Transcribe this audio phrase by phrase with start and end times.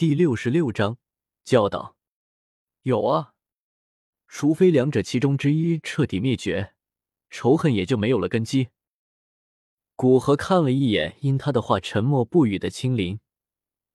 [0.00, 0.96] 第六十六章
[1.44, 1.94] 教导。
[2.84, 3.34] 有啊，
[4.28, 6.72] 除非两者其中之一彻底灭绝，
[7.28, 8.70] 仇恨也就没有了根基。
[9.96, 13.20] 古河看了一眼因他的话沉默不语的青灵，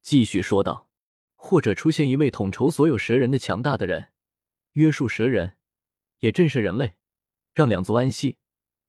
[0.00, 0.88] 继续说道
[1.36, 4.10] ：“或者出现一位统筹所有蛇人的强大的人，
[4.72, 5.58] 约束蛇人，
[6.20, 6.94] 也震慑人类，
[7.52, 8.38] 让两族安息。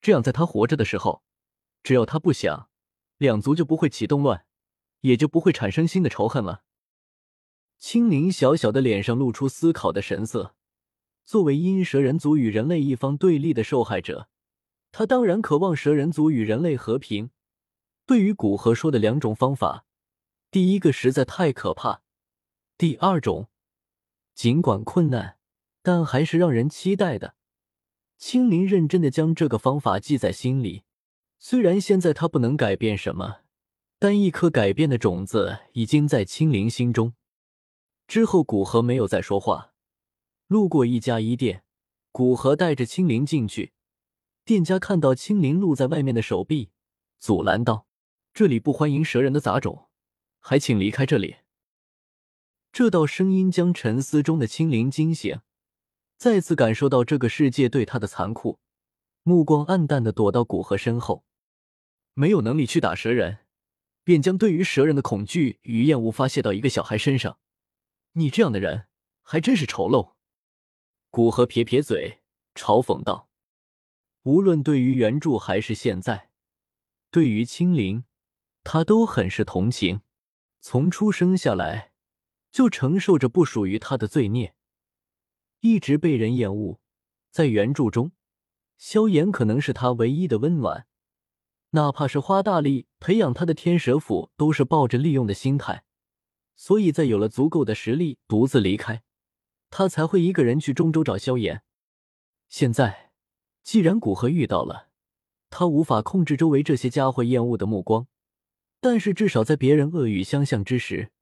[0.00, 1.22] 这样，在他活着的时候，
[1.84, 2.68] 只要他不想，
[3.16, 4.44] 两族就不会起动乱，
[5.02, 6.64] 也就不会产生新的仇恨了。”
[7.88, 10.56] 青灵小小的脸上露出思考的神色。
[11.24, 14.28] 作为因蛇人族与人类一方对立的受害者，
[14.90, 17.30] 他当然渴望蛇人族与人类和平。
[18.04, 19.84] 对于古河说的两种方法，
[20.50, 22.02] 第一个实在太可怕，
[22.76, 23.46] 第二种
[24.34, 25.36] 尽管困难，
[25.80, 27.36] 但还是让人期待的。
[28.18, 30.82] 青灵认真的将这个方法记在心里。
[31.38, 33.42] 虽然现在他不能改变什么，
[34.00, 37.14] 但一颗改变的种子已经在青灵心中。
[38.06, 39.72] 之后，古河没有再说话。
[40.46, 41.64] 路过一家衣店，
[42.12, 43.72] 古河带着青灵进去。
[44.44, 46.70] 店家看到青灵露在外面的手臂，
[47.18, 47.88] 阻拦道
[48.32, 49.88] ：“这里不欢迎蛇人的杂种，
[50.38, 51.36] 还请离开这里。”
[52.72, 55.40] 这道声音将沉思中的青灵惊醒，
[56.16, 58.60] 再次感受到这个世界对他的残酷，
[59.24, 61.24] 目光暗淡的躲到古河身后。
[62.14, 63.38] 没有能力去打蛇人，
[64.04, 67.38] 便将对于蛇人的恐惧与厌恶发泄到一个小孩身上。
[68.18, 68.86] 你这样的人
[69.20, 70.14] 还真是丑陋。
[71.10, 72.22] 古河撇撇嘴，
[72.54, 73.28] 嘲讽道
[74.24, 76.30] ：“无论对于原著还是现在，
[77.10, 78.04] 对于青灵，
[78.64, 80.00] 他都很是同情。
[80.60, 81.92] 从出生下来，
[82.50, 84.54] 就承受着不属于他的罪孽，
[85.60, 86.80] 一直被人厌恶。
[87.30, 88.12] 在原著中，
[88.78, 90.86] 萧炎可能是他唯一的温暖，
[91.70, 95.84] 哪怕是花大力培养他的天蛇府，都是抱着利用的心态。”
[96.56, 99.02] 所以在有了足够的实力，独自离开，
[99.70, 101.62] 他才会一个人去中州找萧炎。
[102.48, 103.12] 现在，
[103.62, 104.88] 既然古河遇到了，
[105.50, 108.06] 他无法控制周围这些家伙厌恶的目光，
[108.80, 111.12] 但是至少在别人恶语相向之时，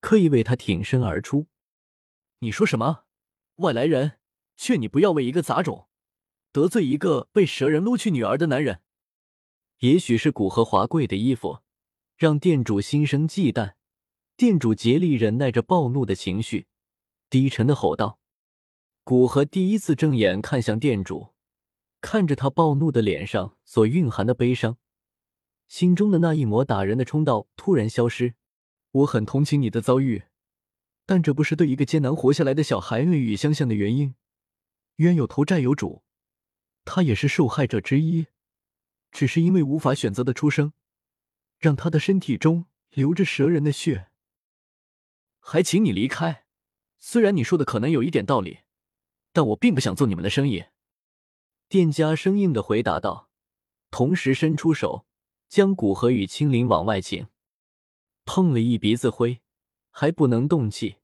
[0.00, 1.48] 可以为他挺身而出。
[2.38, 3.04] 你说什么？
[3.56, 4.18] 外来人，
[4.56, 5.88] 劝你不要为一个杂种
[6.52, 8.80] 得罪一个被蛇人撸去女儿的男人。
[9.78, 11.60] 也许是古河华贵的衣服，
[12.16, 13.74] 让店主心生忌惮。
[14.36, 16.66] 店主竭力忍耐着暴怒的情绪，
[17.30, 18.18] 低沉的吼道
[19.04, 21.28] ：“古河第一次正眼看向店主，
[22.00, 24.76] 看着他暴怒的脸上所蕴含的悲伤，
[25.68, 28.34] 心中的那一抹打人的冲动突然消失。
[28.90, 30.24] 我很同情你的遭遇，
[31.06, 34.16] 但这不是对一个艰难活下来的小孩恶语相向的原因。
[34.96, 36.02] 冤有头债有主，
[36.84, 38.26] 他也是受害者之一，
[39.12, 40.72] 只是因为无法选择的出生，
[41.60, 44.08] 让他的身体中流着蛇人的血。”
[45.46, 46.46] 还请你离开。
[46.98, 48.60] 虽然你说的可能有一点道理，
[49.30, 50.64] 但我并不想做你们的生意。”
[51.68, 53.28] 店家生硬的回答道，
[53.90, 55.04] 同时伸出手
[55.48, 57.26] 将古河与青灵往外请。
[58.24, 59.42] 碰了一鼻子灰，
[59.90, 60.96] 还不能动气，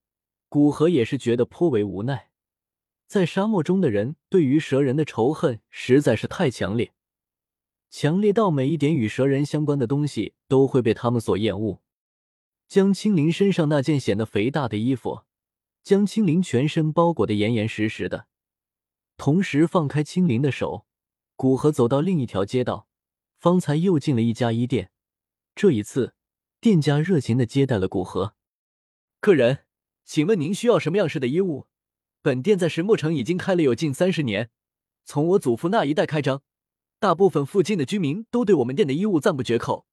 [0.48, 2.30] 古河也是觉得颇为无奈。
[3.06, 6.94] 在沙漠中的人对于蛇人的仇恨实在是太强烈，
[7.90, 11.82] 强烈到每一点与蛇人相关的东西都会被他们所厌恶。
[12.70, 15.24] 将青灵身上那件显得肥大的衣服，
[15.82, 18.28] 将青灵全身包裹得严严实实的，
[19.16, 20.86] 同时放开青灵的手，
[21.34, 22.86] 古河走到另一条街道，
[23.40, 24.92] 方才又进了一家衣店。
[25.56, 26.14] 这一次，
[26.60, 28.36] 店家热情的接待了古河。
[29.18, 29.64] 客人，
[30.04, 31.66] 请问您需要什么样式的衣物？
[32.22, 34.50] 本店在石墨城已经开了有近三十年，
[35.04, 36.44] 从我祖父那一代开张，
[37.00, 39.88] 大部分附近的居民都对我们店的衣物赞不绝口，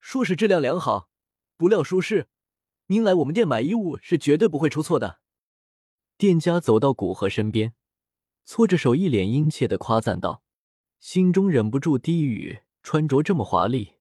[0.00, 1.08] 说是质量良好。
[1.56, 2.28] 不料舒适，
[2.88, 5.20] 您来我们店买衣物是绝对不会出错的。
[6.18, 7.74] 店家走到古河身边，
[8.44, 10.42] 搓着手，一脸殷切的夸赞道，
[11.00, 13.94] 心中忍不住低语：穿着这么华丽，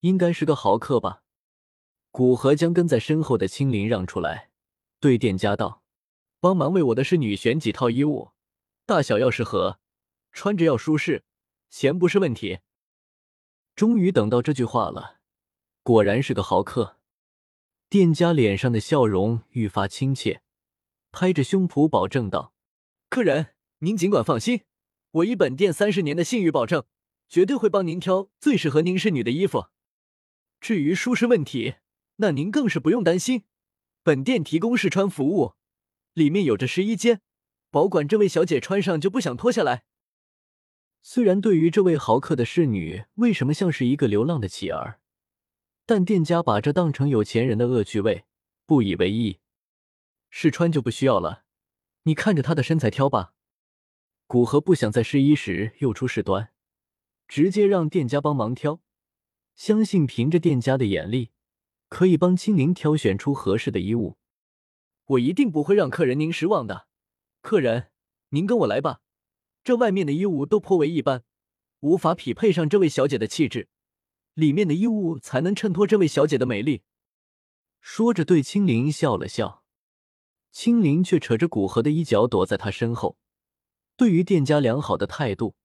[0.00, 1.22] 应该是个豪客吧？
[2.10, 4.50] 古河将跟在身后的青林让出来，
[5.00, 5.82] 对店家道
[6.40, 8.32] ：“帮忙为我的侍女选几套衣物，
[8.84, 9.80] 大小要适合，
[10.32, 11.24] 穿着要舒适，
[11.70, 12.58] 钱不是问题。”
[13.74, 15.20] 终于等到这句话了，
[15.82, 16.97] 果然是个豪客。
[17.90, 20.42] 店家脸上的笑容愈发亲切，
[21.10, 22.52] 拍着胸脯保证道
[23.08, 24.64] ：“客人，您尽管放心，
[25.12, 26.84] 我以本店三十年的信誉保证，
[27.30, 29.68] 绝对会帮您挑最适合您侍女的衣服。
[30.60, 31.76] 至于舒适问题，
[32.16, 33.44] 那您更是不用担心，
[34.02, 35.54] 本店提供试穿服务，
[36.12, 37.22] 里面有着试衣间，
[37.70, 39.84] 保管这位小姐穿上就不想脱下来。”
[41.00, 45.00] 虽然对于这位豪客的侍女为什么像是一个流浪的乞儿。
[45.88, 48.26] 但店家把这当成有钱人的恶趣味，
[48.66, 49.38] 不以为意。
[50.28, 51.44] 试穿就不需要了，
[52.02, 53.32] 你看着她的身材挑吧。
[54.26, 56.50] 古河不想在试衣时又出事端，
[57.26, 58.82] 直接让店家帮忙挑。
[59.54, 61.30] 相信凭着店家的眼力，
[61.88, 64.18] 可以帮青灵挑选出合适的衣物。
[65.06, 66.86] 我一定不会让客人您失望的。
[67.40, 67.88] 客人，
[68.28, 69.00] 您跟我来吧。
[69.64, 71.24] 这外面的衣物都颇为一般，
[71.80, 73.70] 无法匹配上这位小姐的气质，
[74.38, 76.82] 里面的衣物才能衬托这位小姐的美丽。
[77.80, 79.64] 说着，对青灵笑了笑。
[80.52, 83.18] 青灵却扯着古河的衣角，躲在他身后。
[83.96, 85.56] 对于店家良好的态度，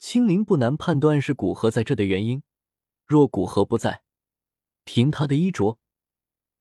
[0.00, 2.42] 青灵不难判断是古河在这的原因。
[3.06, 4.02] 若古河不在，
[4.82, 5.78] 凭他的衣着，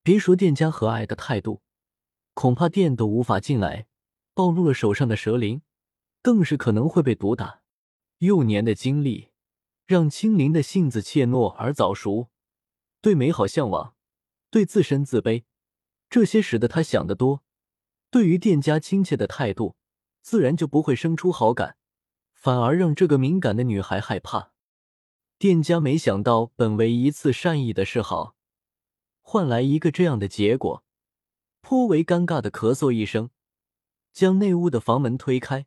[0.04, 1.64] 别说店家和蔼的态度，
[2.36, 3.88] 恐怕店都无法进来。
[4.36, 5.64] 暴露了手上的蛇鳞，
[6.22, 7.64] 更是可能会被毒打。
[8.20, 9.30] 幼年的经历
[9.88, 12.30] 让青灵的性子怯懦而早熟，
[13.02, 13.96] 对美好向往，
[14.52, 15.46] 对自身自卑，
[16.08, 17.44] 这些使得他想得多。
[18.12, 19.76] 对于店家亲切的态度。
[20.22, 21.78] 自然就不会生出好感，
[22.34, 24.52] 反而让这个敏感的女孩害怕。
[25.38, 28.36] 店家没想到，本为一次善意的示好，
[29.22, 30.84] 换来一个这样的结果，
[31.62, 33.30] 颇为尴尬的咳嗽一声，
[34.12, 35.66] 将内屋的房门推开。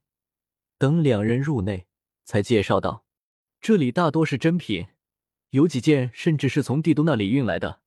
[0.77, 1.87] 等两人入内，
[2.27, 3.07] 才介绍道
[3.61, 4.89] ：“这里大多是真品，
[5.51, 7.81] 有几件甚至是从帝都那里运来的。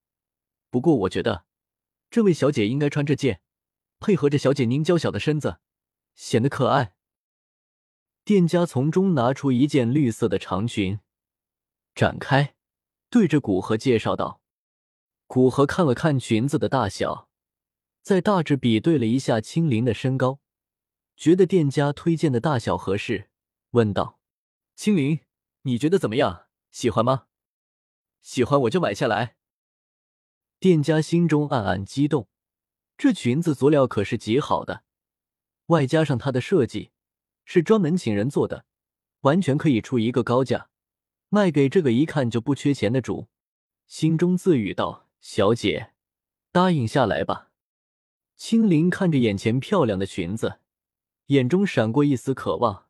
[0.69, 1.45] 不过我觉得，
[2.09, 3.41] 这位小姐应该穿这件，
[3.99, 5.59] 配合着小姐您娇小的身子。”
[6.15, 6.93] 显得可爱。
[8.23, 10.99] 店家从中拿出一件绿色的长裙，
[11.95, 12.53] 展开，
[13.09, 14.39] 对着古河介绍道
[15.25, 17.29] ：“古河看了看裙子的大小，
[18.03, 20.39] 再大致比对了一下青灵的身高，
[21.17, 23.31] 觉得店家推荐的大小合适，
[23.71, 24.19] 问道
[24.77, 25.19] ：‘青灵，
[25.63, 26.47] 你觉得怎么样？
[26.71, 27.27] 喜欢吗？
[28.21, 29.35] 喜欢我就买下来。’
[30.59, 32.29] 店家心中暗暗激动，
[32.97, 34.83] 这裙子佐料可是极好的。”
[35.67, 36.91] 外加上它的设计
[37.45, 38.65] 是专门请人做的，
[39.21, 40.69] 完全可以出一个高价
[41.29, 43.29] 卖给这个一看就不缺钱的主。
[43.87, 45.93] 心中自语道：“小姐，
[46.51, 47.51] 答应下来吧。”
[48.35, 50.59] 青灵看着眼前漂亮的裙子，
[51.27, 52.87] 眼中闪过一丝渴望，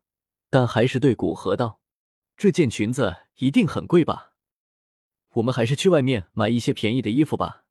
[0.50, 1.80] 但还是对古河道
[2.36, 4.32] ：“这件裙子一定很贵吧？
[5.34, 7.64] 我们还是去外面买一些便宜的衣服吧。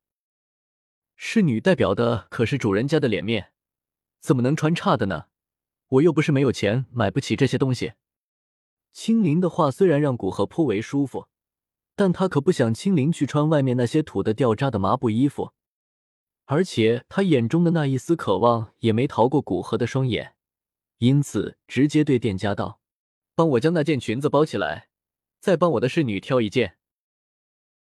[1.16, 3.52] 侍女代表的可是主人家的脸面。”
[4.20, 5.26] 怎么能穿差的呢？
[5.88, 7.92] 我又不是没有钱，买不起这些东西。
[8.90, 11.28] 青灵的话虽然让古河颇为舒服，
[11.94, 15.52] 但他可不想青灵去穿外面那些土的掉渣的麻布衣服。
[16.46, 20.34] 而且他眼中的那一丝渴望也没逃过古河的双眼，
[20.98, 22.80] 因此直接对店家道
[23.34, 24.88] ：“帮我将那件裙子包起来，
[25.40, 26.76] 再帮我的侍女挑一件。”